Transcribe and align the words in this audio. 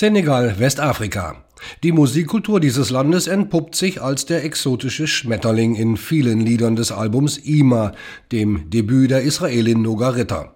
Senegal, 0.00 0.58
Westafrika. 0.58 1.44
Die 1.82 1.92
Musikkultur 1.92 2.58
dieses 2.58 2.88
Landes 2.88 3.26
entpuppt 3.26 3.76
sich 3.76 4.00
als 4.00 4.24
der 4.24 4.44
exotische 4.44 5.06
Schmetterling 5.06 5.74
in 5.74 5.98
vielen 5.98 6.40
Liedern 6.40 6.74
des 6.74 6.90
Albums 6.90 7.36
Ima, 7.36 7.92
dem 8.32 8.70
Debüt 8.70 9.10
der 9.10 9.20
Israelin 9.20 9.82
Nogareta. 9.82 10.54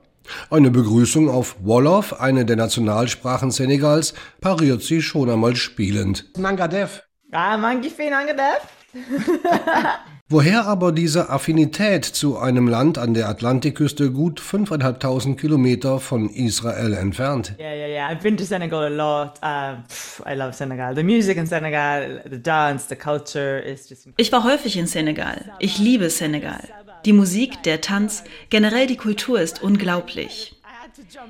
Eine 0.49 0.71
Begrüßung 0.71 1.29
auf 1.29 1.57
Wolof, 1.61 2.19
eine 2.23 2.47
der 2.47 2.57
Nationalsprachen 2.57 3.51
Senegals, 3.51 4.15
pariert 4.41 4.81
sie 4.81 5.03
schon 5.03 5.29
einmal 5.29 5.57
spielend. 5.57 6.25
Nangadev. 6.39 7.03
Ah, 7.31 7.59
Mangife 7.59 8.09
Nangadev. 8.09 8.63
Woher 10.29 10.67
aber 10.67 10.93
diese 10.93 11.29
Affinität 11.29 12.05
zu 12.05 12.39
einem 12.39 12.67
Land 12.67 12.97
an 12.97 13.13
der 13.13 13.29
Atlantikküste 13.29 14.11
gut 14.11 14.41
5.500 14.41 15.37
Kilometer 15.37 16.01
von 16.01 16.31
Israel 16.31 16.95
entfernt? 16.95 17.55
Yeah, 17.59 17.75
yeah, 17.75 17.89
yeah. 17.89 18.11
I've 18.11 18.23
been 18.23 18.37
to 18.39 18.45
Senegal 18.45 18.85
a 18.85 18.89
lot. 18.89 19.39
Uh, 19.43 19.83
I 20.27 20.35
love 20.35 20.55
Senegal. 20.55 20.95
The 20.95 21.03
music 21.03 21.37
in 21.37 21.47
Senegal, 21.47 22.23
the 22.29 22.41
dance, 22.41 22.87
the 22.89 22.97
culture 22.97 23.59
is 23.59 23.89
just. 23.89 24.09
Ich 24.17 24.33
war 24.33 24.45
häufig 24.45 24.79
in 24.79 24.87
Senegal. 24.87 25.45
Ich 25.59 25.79
liebe 25.79 26.09
Senegal. 26.09 26.69
Die 27.05 27.13
Musik, 27.13 27.63
der 27.65 27.83
Tanz, 27.83 28.25
generell 28.49 28.87
die 28.87 28.97
Kultur 28.97 29.41
ist 29.41 29.63
unglaublich. 29.63 30.57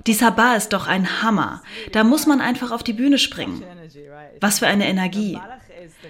Die 0.07 0.15
Sabah 0.15 0.57
ist 0.57 0.73
doch 0.73 0.87
ein 0.87 1.23
Hammer. 1.23 1.63
Da 1.93 2.05
muss 2.05 2.27
man 2.27 2.41
einfach 2.41 2.71
auf 2.71 2.83
die 2.83 2.93
Bühne 2.93 3.19
springen. 3.19 3.63
Was 4.41 4.61
für 4.61 4.67
eine 4.67 4.87
Energie. 4.87 5.39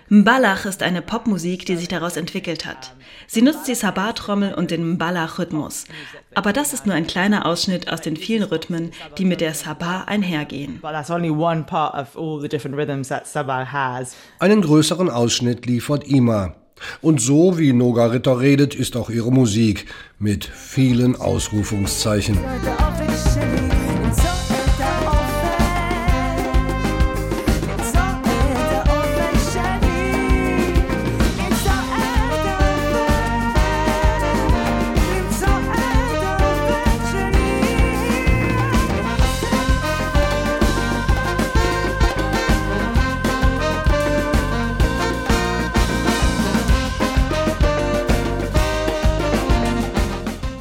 Mbalach 0.09 0.67
ist 0.67 0.83
eine 0.83 1.03
Popmusik, 1.03 1.67
die 1.67 1.77
sich 1.77 1.89
daraus 1.89 2.17
entwickelt 2.17 2.67
hat. 2.67 2.95
Sie 3.27 3.43
nutzt 3.43 3.67
die 3.69 3.75
Sabah-Trommel 3.75 4.55
und 4.55 4.71
den 4.71 4.93
Mbalach-Rhythmus. 4.93 5.85
Aber 6.35 6.53
das 6.53 6.73
ist 6.73 6.87
nur 6.87 6.95
ein 6.95 7.07
kleiner 7.07 7.47
Ausschnitt 7.47 7.91
aus 7.91 8.01
den 8.01 8.17
vielen 8.17 8.43
Rhythmen, 8.43 8.93
die 9.19 9.25
mit 9.25 9.41
der 9.41 9.55
Sabah 9.55 10.05
einhergehen. 10.07 10.81
Einen 14.39 14.63
größeren 14.63 15.11
Ausschnitt 15.11 15.67
liefert 15.67 16.07
Ima. 16.07 16.55
Und 17.01 17.21
so 17.21 17.59
wie 17.59 17.73
Noga 17.73 18.07
Ritter 18.07 18.41
redet, 18.41 18.75
ist 18.75 18.97
auch 18.97 19.11
ihre 19.11 19.31
Musik 19.31 19.87
mit 20.19 20.45
vielen 20.45 21.17
Ausrufungszeichen. 21.17 22.39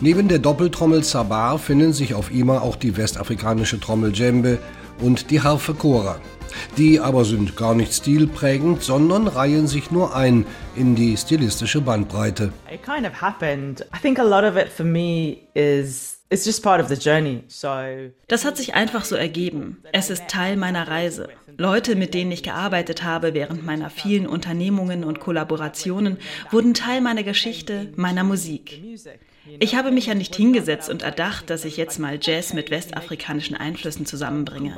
Neben 0.04 0.28
der 0.28 0.40
Doppeltrommel 0.40 1.02
Sabar 1.02 1.58
finden 1.58 1.94
sich 1.94 2.14
auf 2.14 2.30
Ima 2.30 2.60
auch 2.60 2.76
die 2.76 2.98
westafrikanische 2.98 3.80
Trommel 3.80 4.12
Djembe 4.12 4.60
und 5.00 5.32
die 5.32 5.40
Harfe 5.40 5.74
Kora. 5.74 6.20
Die 6.78 7.00
aber 7.00 7.24
sind 7.24 7.56
gar 7.56 7.74
nicht 7.74 7.94
stilprägend, 7.94 8.84
sondern 8.84 9.30
reihen 9.30 9.66
sich 9.68 9.92
nur 9.92 10.14
ein 10.14 10.46
in 10.76 10.96
die 10.96 11.16
stilistische 11.16 11.80
Bandbreite. 11.80 12.52
It 12.70 12.84
kind 12.84 13.08
of 13.08 13.22
happened. 13.22 13.86
I 13.96 14.00
think 14.02 14.20
a 14.20 14.24
lot 14.24 14.44
of 14.44 14.58
it 14.58 14.68
for 14.68 14.86
me 14.86 15.38
is 15.54 16.20
das 18.28 18.46
hat 18.46 18.58
sich 18.58 18.74
einfach 18.74 19.06
so 19.06 19.16
ergeben. 19.16 19.78
Es 19.92 20.10
ist 20.10 20.28
Teil 20.28 20.58
meiner 20.58 20.88
Reise. 20.88 21.30
Leute, 21.58 21.96
mit 21.96 22.16
denen 22.16 22.32
ich 22.32 22.42
gearbeitet 22.42 23.04
habe 23.04 23.36
während 23.36 23.64
meiner 23.64 23.92
vielen 23.92 24.26
Unternehmungen 24.26 25.04
und 25.04 25.20
Kollaborationen, 25.20 26.18
wurden 26.50 26.74
Teil 26.74 27.02
meiner 27.02 27.22
Geschichte, 27.22 27.94
meiner 27.98 28.24
Musik. 28.24 28.82
Ich 29.60 29.76
habe 29.76 29.92
mich 29.92 30.06
ja 30.06 30.14
nicht 30.14 30.36
hingesetzt 30.36 30.90
und 30.90 31.02
erdacht, 31.02 31.50
dass 31.50 31.66
ich 31.66 31.78
jetzt 31.78 32.00
mal 32.00 32.18
Jazz 32.22 32.54
mit 32.54 32.72
westafrikanischen 32.72 33.56
Einflüssen 33.56 34.06
zusammenbringe. 34.06 34.78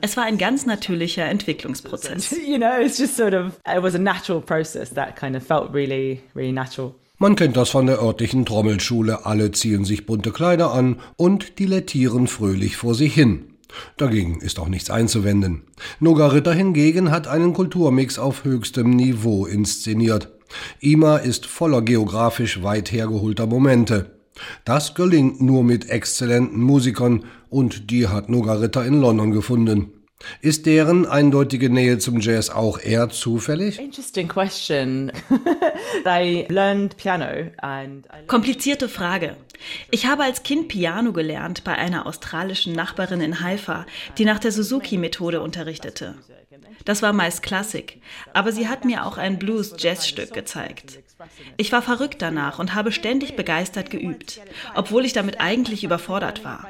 Es 0.00 0.16
war 0.16 0.24
ein 0.24 0.38
ganz 0.38 0.66
natürlicher 0.66 1.24
Entwicklungsprozess. 1.24 2.34
You 2.48 2.56
know, 2.56 2.80
it's 2.80 2.98
just 2.98 3.16
sort 3.16 3.34
of 3.34 3.58
it 3.66 3.82
was 3.82 3.94
a 3.94 3.98
natural 3.98 4.40
process 4.40 4.90
that 4.94 5.16
kind 5.16 5.36
of 5.36 5.42
felt 5.42 5.72
really 5.74 6.20
really 6.34 6.52
natural. 6.52 6.94
Man 7.18 7.34
kennt 7.34 7.56
das 7.56 7.70
von 7.70 7.86
der 7.86 8.00
örtlichen 8.00 8.46
Trommelschule. 8.46 9.26
Alle 9.26 9.50
ziehen 9.50 9.84
sich 9.84 10.06
bunte 10.06 10.30
Kleider 10.30 10.72
an 10.72 11.00
und 11.16 11.58
dilettieren 11.58 12.28
fröhlich 12.28 12.76
vor 12.76 12.94
sich 12.94 13.12
hin. 13.12 13.54
Dagegen 13.96 14.40
ist 14.40 14.58
auch 14.60 14.68
nichts 14.68 14.88
einzuwenden. 14.88 15.62
Noga 16.00 16.28
Ritter 16.28 16.54
hingegen 16.54 17.10
hat 17.10 17.26
einen 17.26 17.52
Kulturmix 17.52 18.18
auf 18.18 18.44
höchstem 18.44 18.90
Niveau 18.90 19.46
inszeniert. 19.46 20.37
Ima 20.80 21.16
ist 21.16 21.46
voller 21.46 21.82
geografisch 21.82 22.62
weit 22.62 22.92
hergeholter 22.92 23.46
Momente. 23.46 24.18
Das 24.64 24.94
gelingt 24.94 25.40
nur 25.40 25.64
mit 25.64 25.90
exzellenten 25.90 26.62
Musikern 26.62 27.24
und 27.50 27.90
die 27.90 28.08
hat 28.08 28.28
Noga 28.28 28.54
Ritter 28.54 28.84
in 28.84 29.00
London 29.00 29.32
gefunden. 29.32 29.92
Ist 30.40 30.66
deren 30.66 31.06
eindeutige 31.06 31.70
Nähe 31.70 31.98
zum 31.98 32.20
Jazz 32.20 32.50
auch 32.50 32.80
eher 32.80 33.08
zufällig? 33.08 33.78
Interesting 33.78 34.28
question. 34.28 35.12
They 36.04 36.46
learned 36.48 36.96
piano 36.96 37.50
and 37.58 38.06
Komplizierte 38.26 38.88
Frage. 38.88 39.36
Ich 39.90 40.06
habe 40.06 40.24
als 40.24 40.42
Kind 40.42 40.68
Piano 40.68 41.12
gelernt 41.12 41.64
bei 41.64 41.74
einer 41.74 42.06
australischen 42.06 42.72
Nachbarin 42.72 43.20
in 43.20 43.40
Haifa, 43.40 43.86
die 44.16 44.24
nach 44.24 44.38
der 44.38 44.52
Suzuki-Methode 44.52 45.40
unterrichtete. 45.40 46.14
Das 46.84 47.02
war 47.02 47.12
meist 47.12 47.42
Klassik, 47.42 48.00
aber 48.32 48.52
sie 48.52 48.68
hat 48.68 48.84
mir 48.84 49.04
auch 49.04 49.18
ein 49.18 49.38
Blues-Jazz-Stück 49.38 50.32
gezeigt. 50.32 51.00
Ich 51.56 51.72
war 51.72 51.82
verrückt 51.82 52.22
danach 52.22 52.58
und 52.58 52.74
habe 52.74 52.92
ständig 52.92 53.36
begeistert 53.36 53.90
geübt, 53.90 54.40
obwohl 54.74 55.04
ich 55.04 55.12
damit 55.12 55.40
eigentlich 55.40 55.84
überfordert 55.84 56.44
war. 56.44 56.68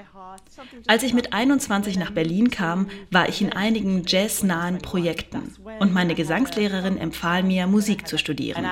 Als 0.86 1.02
ich 1.02 1.14
mit 1.14 1.32
21 1.32 1.98
nach 1.98 2.10
Berlin 2.10 2.50
kam, 2.50 2.88
war 3.10 3.28
ich 3.28 3.42
in 3.42 3.52
einigen 3.52 4.04
jazznahen 4.06 4.78
Projekten 4.78 5.54
und 5.80 5.92
meine 5.92 6.14
Gesangslehrerin 6.14 6.98
empfahl 6.98 7.42
mir, 7.42 7.66
Musik 7.66 8.06
zu 8.06 8.19
studieren. 8.19 8.64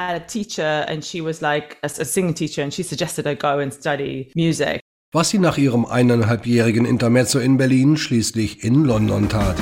Was 5.13 5.31
sie 5.31 5.39
nach 5.39 5.57
ihrem 5.57 5.87
eineinhalbjährigen 5.87 6.85
Intermezzo 6.85 7.39
in 7.39 7.57
Berlin 7.57 7.97
schließlich 7.97 8.65
in 8.65 8.85
London 8.85 9.29
tat. 9.29 9.57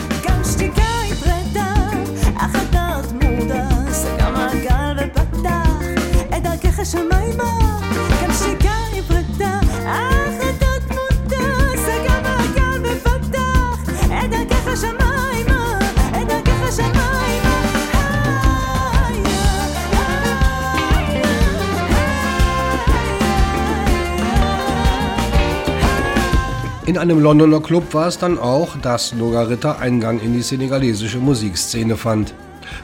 In 26.94 27.00
einem 27.00 27.18
Londoner 27.18 27.58
Club 27.58 27.92
war 27.92 28.06
es 28.06 28.18
dann 28.18 28.38
auch, 28.38 28.76
dass 28.80 29.12
Nogarita 29.12 29.78
Eingang 29.80 30.20
in 30.20 30.32
die 30.32 30.42
senegalesische 30.42 31.18
Musikszene 31.18 31.96
fand. 31.96 32.32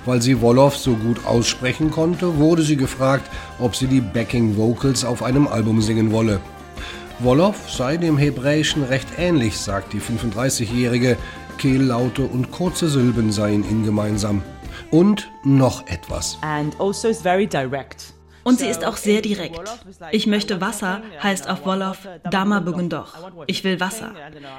Weil 0.04 0.21
sie 0.21 0.41
Wolof 0.41 0.76
so 0.76 0.94
gut 0.94 1.25
aussprechen 1.25 1.93
konnte, 1.93 2.37
wurde 2.37 2.62
sie 2.62 2.75
gefragt, 2.75 3.31
ob 3.60 3.76
sie 3.76 3.87
die 3.87 4.00
Backing 4.00 4.56
Vocals 4.56 5.04
auf 5.04 5.22
einem 5.22 5.47
Album 5.47 5.81
singen 5.81 6.10
wolle. 6.10 6.41
Wolof 7.21 7.71
sei 7.71 7.98
dem 7.98 8.19
Hebräischen 8.19 8.82
recht 8.82 9.06
ähnlich, 9.16 9.56
sagt 9.56 9.93
die 9.93 10.00
35-Jährige. 10.00 11.16
Kehllaute 11.59 12.22
und 12.22 12.50
kurze 12.50 12.88
Silben 12.88 13.31
seien 13.31 13.62
ihnen 13.62 13.84
gemeinsam. 13.84 14.42
Und 14.91 15.30
noch 15.45 15.86
etwas. 15.86 16.36
And 16.41 16.74
also 16.80 17.06
it's 17.06 17.22
very 17.22 17.47
direct. 17.47 18.13
Und 18.45 18.59
sie 18.59 18.66
ist 18.66 18.84
auch 18.84 18.97
sehr 18.97 19.21
direkt. 19.21 19.60
Ich 20.13 20.27
möchte 20.27 20.60
Wasser 20.60 21.03
heißt 21.22 21.48
auf 21.48 21.65
Wolof 21.66 21.98
Dama 22.31 22.60
Bugendoch. 22.60 23.15
Ich 23.47 23.65
will 23.65 23.81
Wasser. 23.81 24.15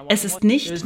Es 0.10 0.26
ist 0.26 0.44
nicht 0.44 0.86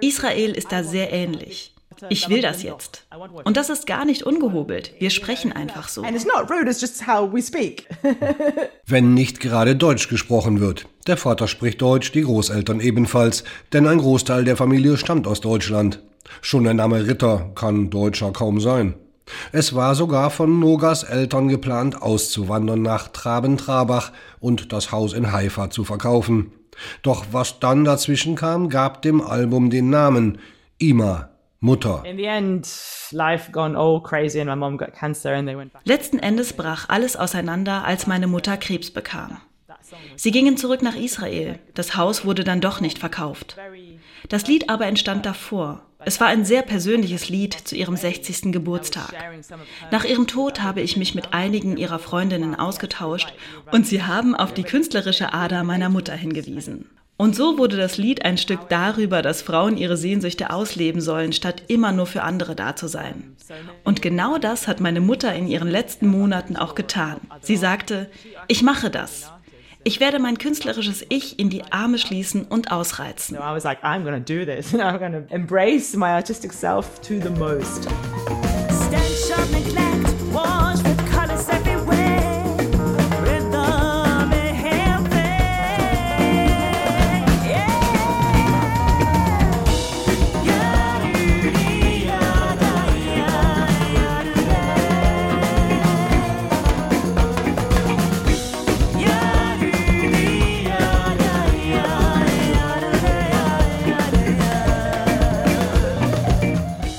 Israel 0.00 0.52
ist 0.52 0.72
da 0.72 0.82
sehr 0.82 1.12
ähnlich. 1.12 1.74
Ich 2.08 2.28
will 2.28 2.42
das 2.42 2.62
jetzt. 2.62 3.06
Und 3.44 3.56
das 3.56 3.70
ist 3.70 3.86
gar 3.86 4.04
nicht 4.04 4.22
ungehobelt. 4.22 4.92
Wir 4.98 5.10
sprechen 5.10 5.52
einfach 5.52 5.88
so. 5.88 6.02
Wenn 8.86 9.14
nicht 9.14 9.40
gerade 9.40 9.74
Deutsch 9.74 10.08
gesprochen 10.08 10.60
wird. 10.60 10.86
Der 11.06 11.16
Vater 11.16 11.48
spricht 11.48 11.82
Deutsch, 11.82 12.12
die 12.12 12.22
Großeltern 12.22 12.80
ebenfalls, 12.80 13.44
denn 13.72 13.86
ein 13.86 13.98
Großteil 13.98 14.44
der 14.44 14.56
Familie 14.56 14.96
stammt 14.96 15.26
aus 15.26 15.40
Deutschland. 15.40 16.00
Schon 16.40 16.64
der 16.64 16.74
Name 16.74 17.06
Ritter 17.06 17.50
kann 17.54 17.90
Deutscher 17.90 18.32
kaum 18.32 18.60
sein. 18.60 18.94
Es 19.52 19.74
war 19.74 19.94
sogar 19.94 20.30
von 20.30 20.58
Nogas 20.58 21.02
Eltern 21.02 21.48
geplant, 21.48 22.00
auszuwandern 22.00 22.82
nach 22.82 23.08
Traben-Trabach 23.08 24.12
und 24.40 24.72
das 24.72 24.92
Haus 24.92 25.12
in 25.12 25.32
Haifa 25.32 25.70
zu 25.70 25.84
verkaufen. 25.84 26.52
Doch 27.02 27.26
was 27.32 27.60
dann 27.60 27.84
dazwischen 27.84 28.36
kam, 28.36 28.68
gab 28.68 29.02
dem 29.02 29.20
Album 29.20 29.70
den 29.70 29.90
Namen 29.90 30.38
Ima, 30.78 31.30
Mutter. 31.60 32.04
Letzten 35.84 36.18
Endes 36.20 36.52
brach 36.52 36.88
alles 36.88 37.16
auseinander, 37.16 37.84
als 37.84 38.06
meine 38.06 38.26
Mutter 38.28 38.56
Krebs 38.56 38.90
bekam. 38.92 39.38
Sie 40.16 40.30
gingen 40.30 40.56
zurück 40.56 40.82
nach 40.82 40.96
Israel. 40.96 41.58
Das 41.74 41.96
Haus 41.96 42.24
wurde 42.24 42.44
dann 42.44 42.60
doch 42.60 42.80
nicht 42.80 42.98
verkauft. 42.98 43.56
Das 44.28 44.46
Lied 44.46 44.70
aber 44.70 44.86
entstand 44.86 45.26
davor. 45.26 45.82
Es 46.04 46.20
war 46.20 46.28
ein 46.28 46.44
sehr 46.44 46.62
persönliches 46.62 47.28
Lied 47.28 47.54
zu 47.54 47.74
ihrem 47.74 47.96
60. 47.96 48.52
Geburtstag. 48.52 49.12
Nach 49.90 50.04
ihrem 50.04 50.26
Tod 50.26 50.62
habe 50.62 50.80
ich 50.80 50.96
mich 50.96 51.14
mit 51.14 51.34
einigen 51.34 51.76
ihrer 51.76 51.98
Freundinnen 51.98 52.54
ausgetauscht 52.54 53.32
und 53.72 53.86
sie 53.86 54.04
haben 54.04 54.34
auf 54.34 54.54
die 54.54 54.62
künstlerische 54.62 55.32
Ader 55.32 55.64
meiner 55.64 55.88
Mutter 55.88 56.14
hingewiesen. 56.14 56.86
Und 57.20 57.34
so 57.34 57.58
wurde 57.58 57.76
das 57.76 57.98
Lied 57.98 58.24
ein 58.24 58.38
Stück 58.38 58.68
darüber, 58.68 59.22
dass 59.22 59.42
Frauen 59.42 59.76
ihre 59.76 59.96
Sehnsüchte 59.96 60.50
ausleben 60.50 61.00
sollen, 61.00 61.32
statt 61.32 61.64
immer 61.66 61.90
nur 61.90 62.06
für 62.06 62.22
andere 62.22 62.54
da 62.54 62.76
zu 62.76 62.86
sein. 62.86 63.36
Und 63.82 64.02
genau 64.02 64.38
das 64.38 64.68
hat 64.68 64.78
meine 64.78 65.00
Mutter 65.00 65.34
in 65.34 65.48
ihren 65.48 65.68
letzten 65.68 66.06
Monaten 66.06 66.56
auch 66.56 66.76
getan. 66.76 67.16
Sie 67.40 67.56
sagte, 67.56 68.08
ich 68.46 68.62
mache 68.62 68.88
das. 68.88 69.32
Ich 69.84 70.00
werde 70.00 70.18
mein 70.18 70.38
künstlerisches 70.38 71.04
Ich 71.08 71.38
in 71.38 71.50
die 71.50 71.62
Arme 71.70 71.98
schließen 71.98 72.44
und 72.44 72.72
ausreizen. 72.72 73.36
So 73.36 73.42
I 73.42 73.54
was 73.54 73.64
like, 73.64 73.82
I'm 73.82 74.04
gonna 74.04 74.18
do 74.18 74.44
this. 74.44 74.74
I'm 74.74 74.98
gonna 74.98 75.24
embrace 75.30 75.96
my 75.96 76.10
artistic 76.10 76.52
self 76.52 77.00
to 77.02 77.20
the 77.20 77.30
most. 77.30 77.88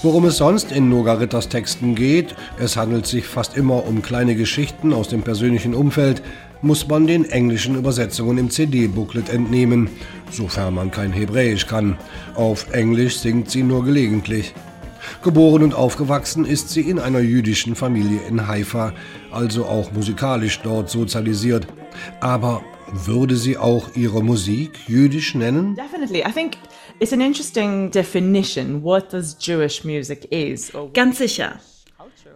Worum 0.09 0.25
es 0.25 0.38
sonst 0.38 0.71
in 0.71 0.89
Nogaritas 0.89 1.50
Texten 1.50 1.94
geht, 1.94 2.33
es 2.57 2.77
handelt 2.77 3.06
sich 3.06 3.27
fast 3.27 3.56
immer 3.56 3.85
um 3.85 4.01
kleine 4.01 4.33
Geschichten 4.33 4.91
aus 4.91 5.07
dem 5.07 5.21
persönlichen 5.21 5.75
Umfeld, 5.75 6.23
muss 6.63 6.88
man 6.88 7.06
den 7.06 7.25
englischen 7.25 7.75
Übersetzungen 7.75 8.39
im 8.39 8.50
CD-Booklet 8.50 9.29
entnehmen, 9.29 9.88
sofern 10.31 10.73
man 10.73 10.89
kein 10.89 11.13
Hebräisch 11.13 11.67
kann. 11.67 11.95
Auf 12.33 12.73
Englisch 12.73 13.19
singt 13.19 13.51
sie 13.51 13.61
nur 13.61 13.85
gelegentlich. 13.85 14.56
Geboren 15.21 15.61
und 15.61 15.75
aufgewachsen 15.75 16.44
ist 16.44 16.69
sie 16.69 16.81
in 16.81 16.97
einer 16.97 17.19
jüdischen 17.19 17.75
Familie 17.75 18.21
in 18.27 18.47
Haifa, 18.47 18.94
also 19.29 19.65
auch 19.65 19.91
musikalisch 19.91 20.59
dort 20.63 20.89
sozialisiert. 20.89 21.67
Aber 22.19 22.63
würde 22.91 23.35
sie 23.35 23.59
auch 23.59 23.95
ihre 23.95 24.23
Musik 24.23 24.71
jüdisch 24.88 25.35
nennen? 25.35 25.75
Definitely. 25.75 26.21
I 26.27 26.31
think 26.31 26.57
it's 27.00 27.13
an 27.13 27.22
interesting 27.22 27.90
definition 27.92 28.81
what 28.84 29.12
does 29.12 29.36
Jewish 29.40 29.84
music 29.84 30.28
is. 30.31 30.72
Ganz 30.94 31.18
sicher. 31.18 31.60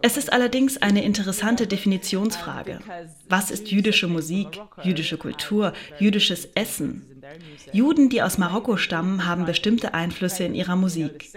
Es 0.02 0.18
ist 0.18 0.32
allerdings 0.32 0.76
eine 0.82 1.02
interessante 1.02 1.66
Definitionsfrage. 1.66 2.80
Was 3.28 3.50
ist 3.50 3.70
jüdische 3.70 4.06
Musik, 4.06 4.60
jüdische 4.82 5.16
Kultur, 5.16 5.72
jüdisches 5.98 6.46
Essen? 6.54 7.13
Juden, 7.72 8.08
die 8.08 8.22
aus 8.22 8.38
Marokko 8.38 8.76
stammen, 8.76 9.26
haben 9.26 9.46
bestimmte 9.46 9.94
Einflüsse 9.94 10.44
in 10.44 10.54
ihrer 10.54 10.76
Musik. 10.76 11.30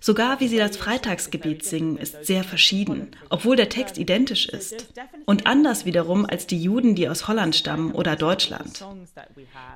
Sogar 0.00 0.40
wie 0.40 0.48
sie 0.48 0.58
das 0.58 0.76
Freitagsgebet 0.76 1.64
singen, 1.64 1.96
ist 1.96 2.24
sehr 2.24 2.44
verschieden, 2.44 3.08
obwohl 3.30 3.56
der 3.56 3.68
Text 3.68 3.98
identisch 3.98 4.48
ist. 4.48 4.92
Und 5.24 5.46
anders 5.46 5.84
wiederum 5.84 6.26
als 6.26 6.46
die 6.46 6.62
Juden, 6.62 6.94
die 6.94 7.08
aus 7.08 7.28
Holland 7.28 7.56
stammen 7.56 7.92
oder 7.92 8.16
Deutschland. 8.16 8.84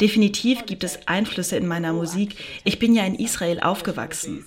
Definitiv 0.00 0.66
gibt 0.66 0.84
es 0.84 1.06
Einflüsse 1.06 1.56
in 1.56 1.66
meiner 1.66 1.92
Musik. 1.92 2.36
Ich 2.64 2.78
bin 2.78 2.94
ja 2.94 3.04
in 3.04 3.14
Israel 3.14 3.60
aufgewachsen. 3.60 4.44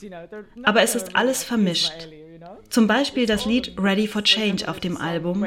Aber 0.63 0.81
es 0.81 0.95
ist 0.95 1.15
alles 1.15 1.43
vermischt. 1.43 2.07
Zum 2.69 2.87
Beispiel 2.87 3.25
das 3.25 3.45
Lied 3.45 3.73
Ready 3.77 4.07
for 4.07 4.23
Change 4.23 4.67
auf 4.67 4.79
dem 4.79 4.97
Album. 4.97 5.43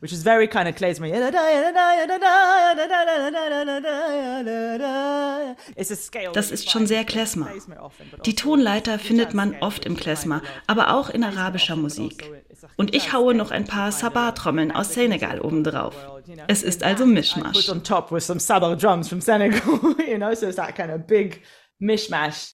Which 0.00 0.12
is 0.12 0.22
very 0.22 0.48
kind 0.48 0.68
of 0.68 0.74
klezmer. 0.74 1.08
Das 6.32 6.50
ist 6.50 6.70
schon 6.70 6.86
sehr 6.86 7.04
Klezmer. 7.04 7.48
Die 8.24 8.34
Tonleiter 8.34 8.98
findet 8.98 9.34
man 9.34 9.56
oft 9.60 9.84
im 9.84 9.96
Klezmer, 9.96 10.42
aber 10.66 10.94
auch 10.94 11.10
in 11.10 11.24
arabischer 11.24 11.76
Musik. 11.76 12.30
Und 12.76 12.94
ich 12.94 13.12
haue 13.12 13.34
noch 13.34 13.50
ein 13.50 13.64
paar 13.64 13.92
Sabah-Trommeln 13.92 14.72
aus 14.72 14.94
Senegal 14.94 15.40
obendrauf. 15.40 15.94
Es 16.46 16.62
ist 16.62 16.82
also 16.82 17.06
Mischmasch. 17.06 17.68
On 20.14 20.20
top 20.20 20.22
with 20.22 20.22
some 20.22 20.22
Sabah 20.22 20.22
drums 20.22 20.22
from 20.22 20.22
Senegal, 20.22 20.22
you 20.22 20.30
know, 20.30 20.34
so 20.34 20.48
it's 20.48 20.56
that 20.56 20.76
kind 20.76 20.90
of 20.90 21.06
big 21.06 21.42
mishmash. 21.82 22.53